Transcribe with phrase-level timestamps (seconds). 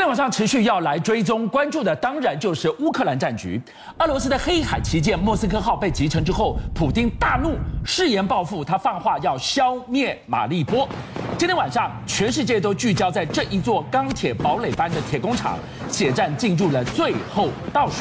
[0.00, 3.60] 今天晚上持续要来追踪关注的，当然就是乌克兰战局。
[3.98, 10.88] 俄罗斯的黑海旗舰莫斯科号被击沉之后，普丁大怒，誓言报复，他放话要消灭马利波。
[11.36, 15.58] 今天晚上，全世界都聚焦在这一座钢铁堡垒般的铁工厂，
[15.90, 17.96] 血战进入了最后倒数。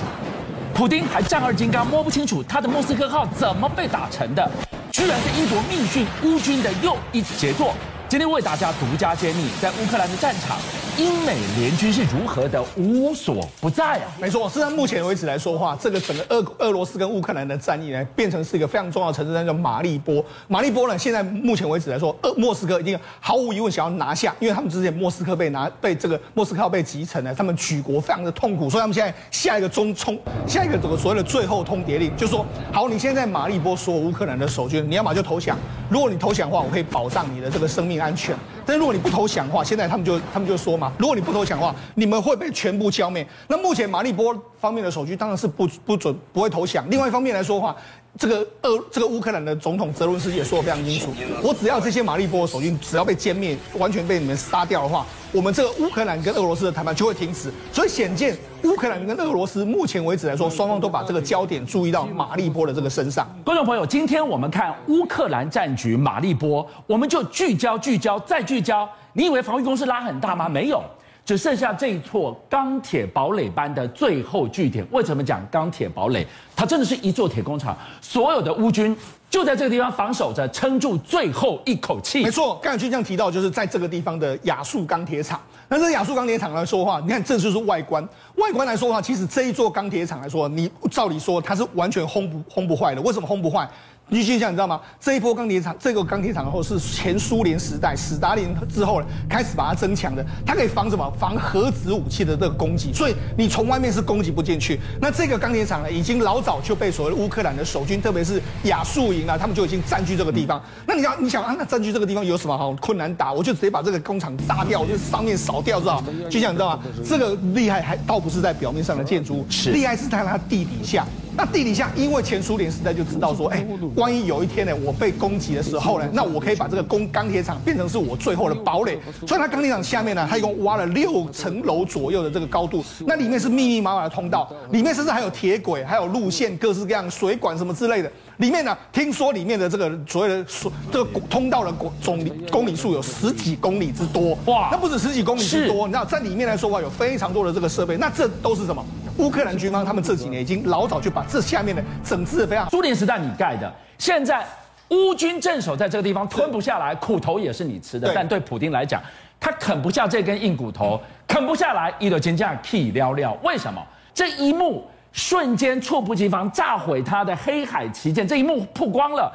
[0.74, 4.50] 普丁还战二金刚，摸不清楚他的莫斯科号怎么被打沉的，
[4.90, 7.74] 居然是英国密训乌军的又一杰作。
[8.08, 10.58] 今天为大家独家揭秘，在乌克兰的战场。
[10.98, 14.12] 英美联军是如何的无所不在啊？
[14.20, 20.24] 没错，是在目前为止来说的话，这个整个俄俄罗斯跟乌克兰的战役呢，变成是一个非常重要的城市，那叫马利波。
[20.48, 35.58] 马利波呢，现在目前为止来说，俄莫斯科已经毫无疑问想要拿下，因为他们之前莫斯科被拿被这个莫斯科被击沉了，他们举国非常的痛苦，所以他们现在下一个中冲，下一个这个所谓的最后通牒令，就是说，好，你现在在马利波所有乌克兰的守军，你要么就投降，
[35.90, 38.36] 如果你投降的话，我可以保障你的这个生命安全。
[38.70, 43.28] 但如果你不投降的话，现在他们就他们就说嘛，如果你不投降的话，你们会被全部消灭。
[43.48, 46.88] 那目前马利波方面的守军当然是不不准不会投降。
[46.88, 47.76] 另外一方面来说的话，
[48.20, 57.50] 这个俄这个乌克兰的总统泽伦斯基也说得非常清楚，我只要这些马利波的守军只要被歼灭，完全被你们杀掉的话，我们这个乌克兰跟俄罗斯的谈判就会停止。
[57.72, 63.26] 所以显见乌克兰跟俄罗斯目前为止来说，双方都把这个焦点注意到马利波的这个身上。
[63.46, 68.88] 观众朋友，今天我们看乌克兰战局马利波，我们就聚焦聚焦再聚焦。
[69.14, 70.50] 你以为防御工事拉很大吗？
[70.50, 70.84] 没有。
[71.30, 74.84] 只剩下这一座钢铁堡垒般的最后据点。
[74.90, 76.26] 为什么讲钢铁堡垒？
[76.56, 78.98] 它真的是一座铁工厂，所有的乌军
[79.30, 82.24] 就在这个地方防守着，撑住最后一口气。
[82.24, 85.40] 没错，刚才军将提到，就是在这个地方的亚速钢铁厂。
[85.68, 88.04] 那这亚速钢铁厂来说的话，你看这就是外观。
[88.38, 93.02] 外观来说的话，其实这一座钢铁厂来说，你照理说它是完全轰不轰不坏的。
[93.04, 93.70] 为什么轰不坏？
[94.10, 94.82] 你去想，你知道吗？
[95.00, 100.26] 这一波钢铁厂，这个钢铁厂后是前苏联时代史达林之后呢，开始把它增强的。
[100.46, 101.14] 它可以防什么？
[101.20, 102.92] 防核子武器的这个攻击。
[102.92, 104.80] 所以你从外面是攻击不进去。
[105.00, 110.62] 那这个钢铁厂呢，已经老早就被所谓乌克兰的守军，特别是亚速营啊，他们就已经占据这个地方。
[110.88, 113.32] 那你要，你想啊，那占据这个地方有什么好困难打？
[113.32, 116.04] 我就直接把这个工厂炸掉，我就上面扫掉，知道？
[116.30, 116.84] 就像你知道吗？
[117.08, 121.06] 这个厉害还倒不是在表面上的建筑物，厉害是在它地底下。
[121.40, 129.00] 那地底下，因为前苏联时代就知道说，哎，万一有一天呢，我被攻击的时候呢，那我可以把这个工钢铁厂变成是我最后的堡垒。
[129.26, 138.12] 所以它钢铁厂下面呢，它一共挖了六层楼左右的这个高度，那里面是密密麻麻的通道，里面甚至还有铁轨，还有路线，各式各样水管什么之类的。
[138.40, 142.20] 里面呢，听说里面的这个所谓的所这个通道的总
[142.52, 144.38] 公里数有十几公里之多。
[144.48, 148.86] 哇，那不止十几公里之多，你知道在里面来说的话，有非常多的这个设备，那这都是什么？
[149.20, 152.70] 乌克兰军方他们这几年已经老早就把这下面的整治的非常。
[152.70, 154.46] 苏联时代你盖的，现在
[154.90, 158.12] 乌军镇守在这个地方吞不下来，苦头也是你吃的。
[158.16, 159.02] 但对普京来讲，
[159.40, 163.38] 他啃不下这根硬骨头，啃不下来，一路金价屁撩撩。
[163.44, 163.86] 为什么？
[164.14, 169.32] 这一幕瞬间猝不及防炸毁他的黑海旗舰，这一幕曝光了。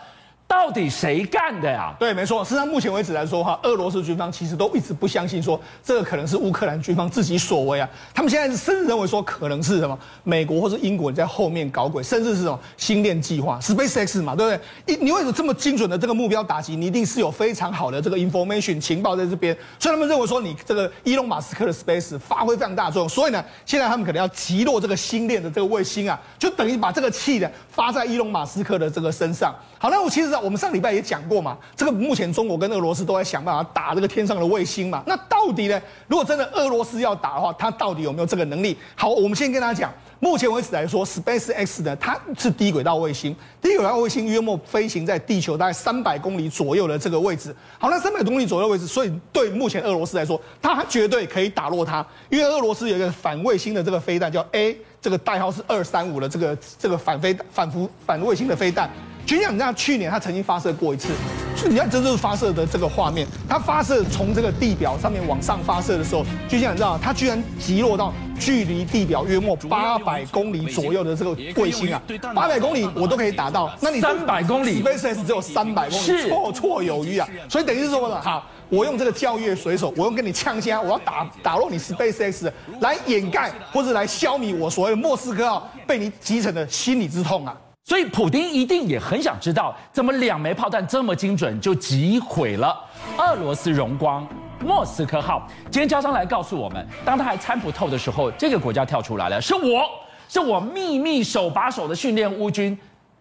[0.47, 1.95] 到底谁干的呀？
[1.99, 2.45] 对，没错。
[2.45, 7.89] 实际上，目前为止来说哈，俄罗斯军方其实都一直不相信说这个可能是乌克兰军方自己所为啊。
[8.15, 14.97] 他们现在甚至认为说可能是什么美国或是英国人在后面搞鬼，甚至是什么星链计划 （SpaceX） 嘛，对不对？
[14.97, 16.77] 你你为什么这么精准的这个目标打击？
[16.77, 23.09] 你一定是有非常好的这个 information 情报在这边，所以他们认为说你这个伊隆马斯克的 Space 发挥非常大作用。
[23.09, 29.53] 所以呢，现在他们可能要击落这个星链的这个卫星啊，就等于把这个气呢发在伊隆马斯克的这个身上。
[29.85, 30.35] 好，那我其实。
[30.43, 35.05] 我们上礼拜也讲过嘛，这个目前中国跟俄罗斯都在想办法打这个天上的卫星嘛。
[35.07, 35.79] 那到底呢？
[36.09, 38.75] 如果真的俄罗斯要打的话，它到底有没有这个能力？
[38.97, 47.55] 好，我们先跟大家讲，目前为止来说，SpaceX 呢，它是低轨道卫星，低轨道卫星约莫飞行在地球大概三百公里左右的这个位置。
[47.79, 58.89] 好，那三百公里左右位置，所以对目前俄罗斯来说，它绝对可以打落它，因为俄罗斯有一个反卫星的这个飞弹，叫 A，这个代号是二三五的这个这个反飞反辐反卫星的飞弹。
[59.27, 61.09] 就像你知道，去年他曾经发射过一次，
[61.57, 63.27] 就你看这就是发射的这个画面。
[63.49, 72.01] 他发射从这个地表上面往上发射的时候，就像你知道，他居然击落到距离地表约莫八百公里左右的这个卫星啊，
[72.35, 73.75] 八百公里我都可以打到。
[73.81, 77.27] 那你三百公里，SpaceX 只有三百公里，绰绰有余啊。
[77.49, 82.51] 所以等于是说呢，好，我用这个教育水手，我用跟你呛虾，我要打打落你 SpaceX
[82.81, 87.57] 来掩盖或者来消弭我所谓的莫斯科号被你击沉的心理之痛啊。
[87.87, 92.75] 所以，普丁一定也很想知道，怎么两枚炮弹这么精准就击毁了
[93.19, 94.27] 俄罗斯荣光
[94.59, 95.47] 莫斯科号？
[95.65, 99.83] 今天焦商来告诉我们，当他还参不透的时候，这个国家跳出来了，是我
[100.31, 102.77] 是我秘密手把手的训练乌军，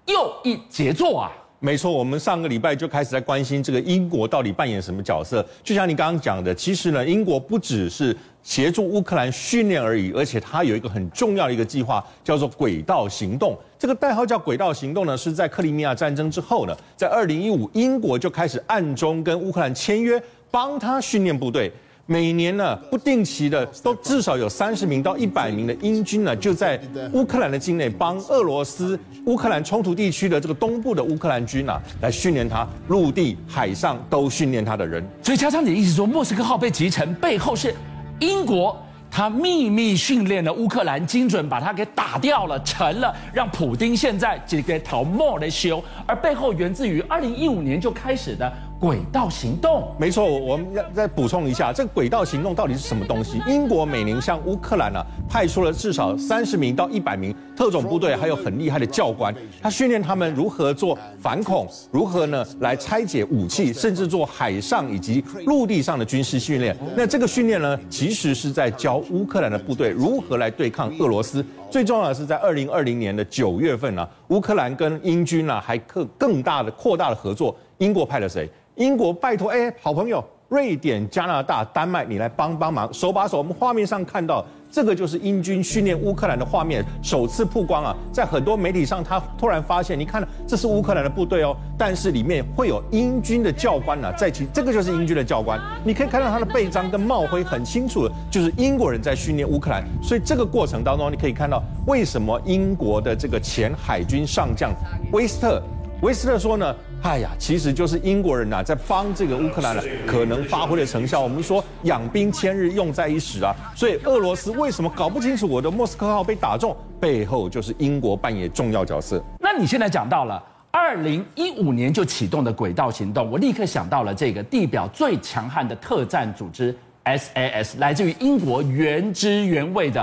[0.06, 1.31] 又一杰作啊！
[1.60, 5.45] 没错，我们上个礼拜就开始在关心这个英国到底扮演什么角色。
[5.62, 13.57] 就像你刚刚讲的，其实呢，英国不只是协助乌克兰训练而已，而且它有一个很重要的一个计划，叫做“轨道行动”。
[13.83, 21.69] 这个代号叫“轨道行动”呢，是在克里米亚战争之后呢，在二零一五，英国就开始暗中跟乌克兰签约，帮他训练部队。
[22.06, 26.80] 每年呢，不定期的都至少有三十名到一百名的英军呢，就在
[27.12, 35.06] 乌克兰的境内帮俄罗斯乌克兰冲突地区的这个东部的乌克兰军啊，来训练他陆地、海上都训练他的人。
[35.21, 37.75] 所以，家长，你的意思说，莫斯科号被击沉背后是
[38.19, 38.81] 英国？
[39.15, 48.51] 他秘密训练了乌克兰，精准把他给打掉了，成了，让普丁现在这个逃莫的修，而背后源自于二零一五年就开始的。
[48.80, 53.42] 轨道行动，没错，我们要再补充一下，这个轨道行动到底是什么东西？
[53.48, 66.75] 英国每年向乌克兰呢、派出了至少三十名到一百名特种部队，还有很厉害的教官，他训练他们如何做反恐，如何呢来拆解武器，甚至做海上以及陆地上的军事训练。
[66.96, 71.46] 那这个训练呢，其实是在教乌克兰的部队如何来对抗俄罗斯。
[71.72, 77.56] 最重要的是，在二零二零年的九月份呢、乌克兰跟英军呢、还更更大的扩大的合作。
[77.77, 78.50] 英国派了谁？
[78.74, 83.38] 英国拜托，哎，好朋友，瑞典、加拿大、丹麦，你来帮帮忙，手把手。
[83.38, 84.44] 我们画面上看到
[84.74, 99.84] 这个就是英军训练乌克兰的画面，首次曝光啊，在很多媒体上，他突然发现，你看，这是乌克兰的部队哦，但是里面会有英军的教官呢、啊，在其这个就是英军的教官，你可以看到他的背章跟帽徽，很清楚的，就是英国人在训练乌克兰。
[100.02, 104.74] 所以这个过程当中，你可以看到为什么英国的这个前海军上将
[105.12, 105.62] 威斯特，
[106.02, 106.75] 威斯特说呢？
[107.03, 111.19] 哎呀，其实就是英国人呐，在帮这个乌克兰呢，可能发挥的成效。
[111.19, 113.53] 我们说养兵千日，用在一时啊。
[113.75, 119.21] 所以俄罗斯为什么搞不清楚我的莫斯科号被打中，背后就是英国扮演重要角色。
[119.38, 120.41] 那你现在讲到了
[120.71, 126.73] 二零一五年就启动的轨道行动，我立刻想到了这个地表最强悍的特战组织
[127.03, 130.01] SAS，来自于英国原汁原味的，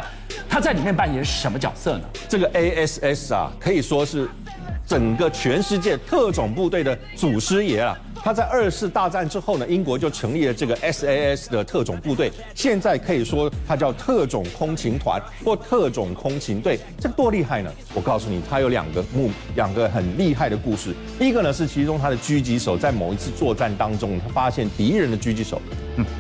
[0.51, 2.05] 它在里面扮演什么角色呢？
[2.29, 4.29] 这个 ASS 啊，可以说是。
[4.91, 16.77] 整个全世界特种部队的祖师爷啊，他在二次大战之后呢，英国就成立了这个 SAS 的特种部队，现在可以说它叫特种空勤团或特种空勤队。
[16.99, 17.73] 这多厉害呢？
[17.95, 20.93] 我告诉你，它有两个目，两个很厉害的故事。
[21.21, 25.63] 第一个呢是其中他的狙击手在某一次作战当中，他发现敌人的狙击手，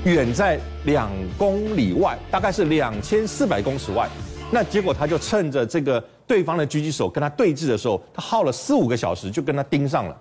[0.04, 4.08] 远在两公里外，大概是两千四百公尺外。
[4.52, 10.16] 那结果他就趁着这个对方的狙击手跟他对峙的时候，他耗了四五个小时就跟他盯上了。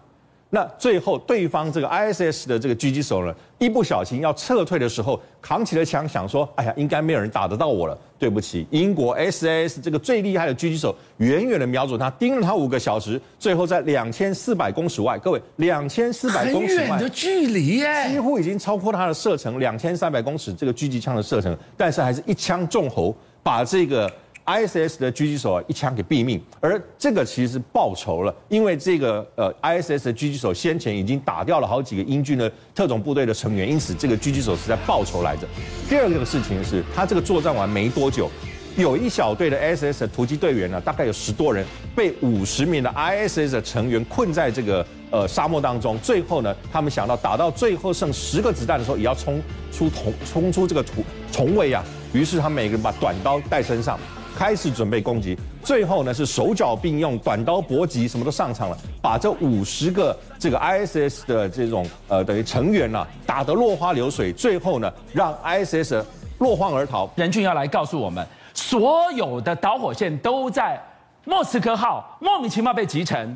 [0.49, 23.15] 那最后对方这个 ISS 的这个狙击手呢，一不小心要撤退的时候，扛起了枪想说：“哎呀，应该没有人打得到我了。”对不起，英国 SAS 这个最厉害的狙击手远远的瞄准他，盯了他五个小时，最后在两千四百公尺外，各位两千四百公尺外很远的距离耶，几乎已经超过他的射程两千三百公尺这个狙击枪的射程，但是还是一枪中喉。
[23.41, 24.11] 把这个
[24.49, 35.47] ISS 的狙击手啊一枪给毙命，而这个其实是报仇了，因为这个呃 ISS 的狙击手先前已经打掉了好几个英军的特种部队的成员，因此这个狙击手是在报仇来着。
[35.87, 38.27] 第二个事情是他这个作战完没多久，
[38.75, 41.63] 有一小队的 SS 的突击队员呢，大概有十多人
[41.95, 49.39] 被五十名的 ISS 的成员困在这个呃沙漠当中，最后呢，他们想到打到最后剩十个子弹的时候，也要冲
[49.71, 51.83] 出重冲出这个土重围啊。
[52.13, 53.99] 于是他每个人把短刀带身上，
[54.35, 55.37] 开始准备攻击。
[55.63, 64.31] 最后呢，是手脚并用，短刀搏击，什么都上场了，把这五十个这个 ISS 的这种呃等于成员呢、啊、打得落花流水。
[64.31, 66.03] 最后呢，让 ISS
[66.39, 67.09] 落荒而逃。
[67.15, 70.81] 任俊要来告诉我们，所有的导火线都在
[71.25, 73.35] 莫斯科号莫名其妙被击沉。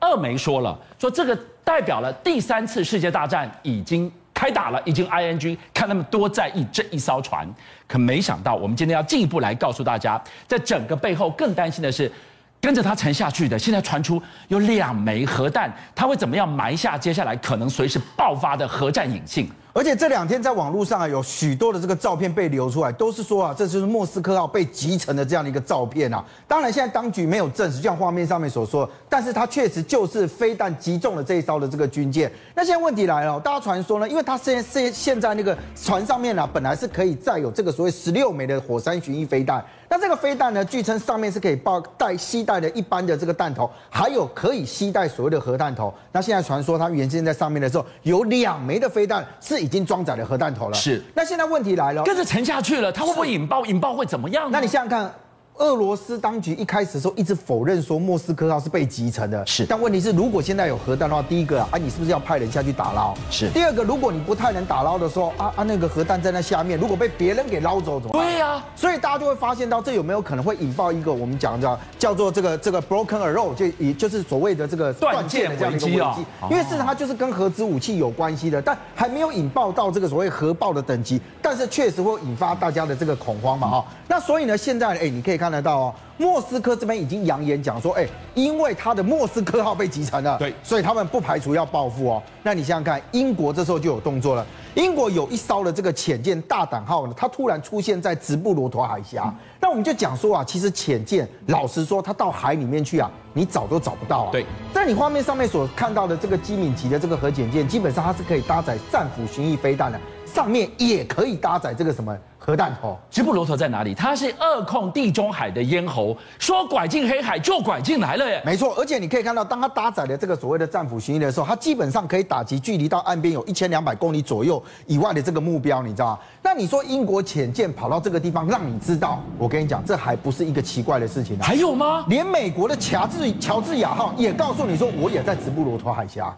[0.00, 4.10] 二媒说了，说这个代表了第三次世界大战已经。
[4.44, 7.48] 开打了，已经 ING，看他们多在意这一艘船，
[7.88, 12.12] 可没想到，我们今天要进一步来告诉大家，在整个背后更担心的是，
[12.60, 19.50] 跟着他沉下去的，现在传出有两枚核弹，他会怎么样埋下接下来可能随时爆发的核战隐性？
[19.76, 26.24] 而且这两天在网络上啊，有许多的这个照片被流出来，都是说啊，这就是莫斯科号被击沉的这样的一个照片啊。
[26.46, 32.30] 当然，现在当局没有证实，就像画面上面所说，但是它确实就是飞弹击中了这一艘的这个军舰。
[32.54, 39.64] 那现在问题来了，大家传说呢，因为它现现现在那个船上面呢、啊，本来是可以载有这个所谓十六枚的火山巡弋飞弹。
[39.94, 45.94] 那这个飞弹呢，据称上面是可以爆带携带的一般的这个弹头，还有可以携带所谓的核弹头。
[46.10, 50.74] 那现在传说它原先在上面的时候，有两枚的飞弹是已经装载了核弹头了。
[50.74, 51.00] 是。
[51.14, 53.64] 那现在问题来了，跟着沉下去了，它会不会引爆？
[53.66, 54.50] 引爆会怎么样？
[54.50, 55.14] 那你想想看，
[55.58, 59.64] 俄罗斯当局一开始的时候一直否认说莫斯科号是被击沉的，是。
[59.64, 63.14] 但问题是，如果现在有核弹的话，第一个啊，啊，你是不是要派人下去打捞？
[63.30, 63.48] 是。
[63.50, 68.26] 第二个，如果你不太能打捞的时候，啊啊，那个核弹在那下面，如果被别人给捞走怎么办？
[68.26, 68.64] 对呀、啊。
[68.74, 76.50] 所以大家就会发现到，这有没有可能会引爆一个我们讲叫叫做这个这个 broken arrow，就也就是所谓的这个断线的这样一个危机啊。
[76.50, 83.84] 因为事实上它就是跟核子武器有关系的，但还没有引爆到这个所谓核爆的等级，但是确实会引发大家的这个恐慌嘛，哈。
[84.08, 85.94] 那所以呢，现在哎，你可以看得到哦。
[86.16, 92.22] 莫斯科这边已经扬言讲说，哎，因为他的莫斯科号被击沉了，对，所以他们不排除要报复哦。
[92.42, 94.46] 那你想想看，英国这时候就有动作了。
[94.74, 99.32] 英国有一艘的这个潜舰大胆号呢，它突然出现在直布罗陀海峡。
[99.60, 104.28] 那我们就讲说啊，其实潜舰，老实说，它到海里面去啊，你找都找不到啊。
[104.30, 104.46] 对。
[104.72, 112.16] 在你画面上面所看到的这个机敏级的这个核潜舰，基本上它是可以搭载战斧巡弋飞弹的，上面也可以搭载这个什么？
[112.46, 113.94] 核弹头，直布罗陀在哪里？
[113.94, 118.42] 它是扼控地中海的咽喉，说拐进黑海就拐进来了耶。
[118.44, 126.18] 没错，而且你可以看到，当它搭载了这个所谓的战斧巡弋的时候，它基本上可以打击距离到岸边有一千两百公里左右以外的这个目标，你知道吗？
[126.42, 131.42] 那你说英国潜舰跑到这个地方，让你知道，我跟你讲，这还不是一个奇怪的事情啊。
[131.42, 132.04] 还有吗？
[132.08, 136.36] 连美国的乔治乔治亚号也告诉你说，我也在直布罗陀海峡。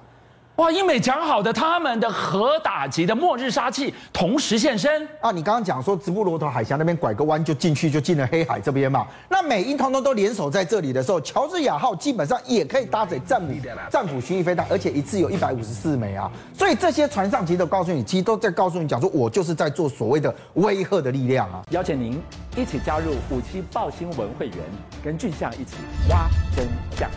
[0.57, 5.31] 哇，英美讲好的，他们的核打击的末日杀器同时现身啊！
[5.31, 9.07] 你刚刚讲说直布罗陀海峡那边拐个弯就进去，就进了黑海这边嘛。
[9.29, 13.53] 那美英通通都联手在这里的时候，乔治亚号基本上也可以搭载战斧
[13.93, 16.31] 战斧巡弋飞弹，而且一次有一百五十四枚啊。
[16.55, 21.63] 所以这些船上其实都告诉你，其实都在告诉你讲说，我就是在做所谓的威吓的力量啊。
[21.69, 22.19] 邀请您
[22.57, 24.57] 一起加入五七报新闻会员，
[25.05, 25.77] 跟俊相一起
[26.09, 26.67] 挖真
[26.99, 27.11] 相。